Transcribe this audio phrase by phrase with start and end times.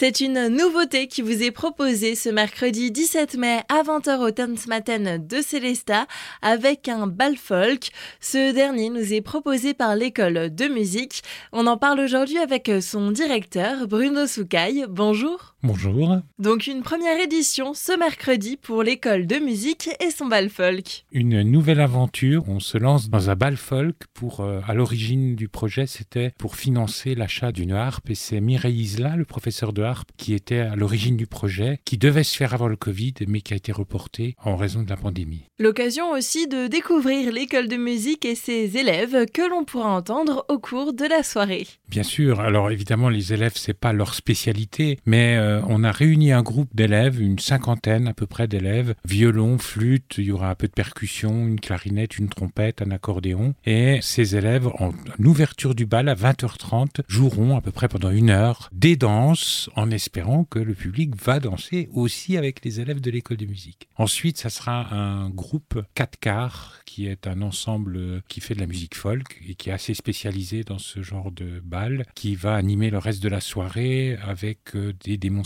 [0.00, 5.26] C'est une nouveauté qui vous est proposée ce mercredi 17 mai à 20h au Tanzmatten
[5.26, 6.06] de Célesta
[6.40, 7.90] avec un bal folk.
[8.18, 11.22] Ce dernier nous est proposé par l'école de musique.
[11.52, 14.86] On en parle aujourd'hui avec son directeur Bruno Soucaille.
[14.88, 15.49] Bonjour.
[15.62, 16.16] Bonjour.
[16.38, 21.04] Donc une première édition ce mercredi pour l'école de musique et son bal folk.
[21.12, 22.44] Une nouvelle aventure.
[22.48, 26.56] On se lance dans un bal folk pour, euh, à l'origine du projet, c'était pour
[26.56, 30.76] financer l'achat d'une harpe et c'est Mireille Isla, le professeur de harpe, qui était à
[30.76, 34.36] l'origine du projet, qui devait se faire avant le Covid mais qui a été reporté
[34.42, 35.44] en raison de la pandémie.
[35.58, 40.58] L'occasion aussi de découvrir l'école de musique et ses élèves que l'on pourra entendre au
[40.58, 41.66] cours de la soirée.
[41.86, 42.40] Bien sûr.
[42.40, 46.74] Alors évidemment, les élèves, c'est pas leur spécialité, mais euh, on a réuni un groupe
[46.74, 50.72] d'élèves, une cinquantaine à peu près d'élèves, violon, flûte, il y aura un peu de
[50.72, 56.14] percussion, une clarinette, une trompette, un accordéon, et ces élèves, en, ouverture du bal à
[56.14, 61.14] 20h30, joueront à peu près pendant une heure des danses, en espérant que le public
[61.22, 63.88] va danser aussi avec les élèves de l'école de musique.
[63.96, 68.60] Ensuite, ça sera un groupe groupe 4 quarts, qui est un ensemble qui fait de
[68.60, 72.54] la musique folk et qui est assez spécialisé dans ce genre de bal, qui va
[72.54, 75.39] animer le reste de la soirée avec euh, des démonstrations,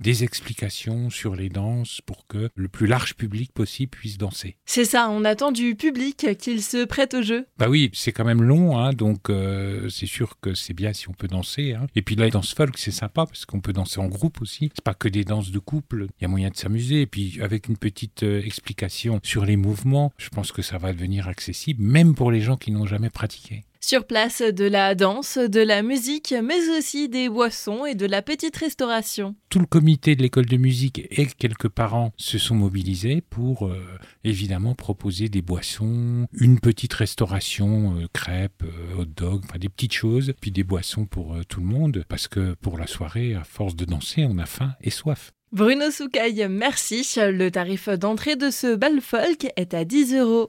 [0.00, 4.56] des explications sur les danses pour que le plus large public possible puisse danser.
[4.64, 7.46] C'est ça, on attend du public qu'il se prête au jeu.
[7.58, 11.08] Bah oui, c'est quand même long, hein, donc euh, c'est sûr que c'est bien si
[11.08, 11.74] on peut danser.
[11.74, 11.86] Hein.
[11.94, 14.70] Et puis là, danse folk, c'est sympa parce qu'on peut danser en groupe aussi.
[14.74, 17.02] C'est pas que des danses de couple, il y a moyen de s'amuser.
[17.02, 20.92] Et puis avec une petite euh, explication sur les mouvements, je pense que ça va
[20.92, 23.64] devenir accessible, même pour les gens qui n'ont jamais pratiqué.
[23.86, 28.20] Sur place, de la danse, de la musique, mais aussi des boissons et de la
[28.20, 29.36] petite restauration.
[29.48, 33.78] Tout le comité de l'école de musique et quelques parents se sont mobilisés pour euh,
[34.24, 39.94] évidemment proposer des boissons, une petite restauration, euh, crêpes, euh, hot dog, enfin des petites
[39.94, 43.76] choses, puis des boissons pour tout le monde, parce que pour la soirée, à force
[43.76, 45.30] de danser, on a faim et soif.
[45.52, 47.08] Bruno Soucaille, merci.
[47.16, 50.44] Le tarif d'entrée de ce bal folk est à 10 euros.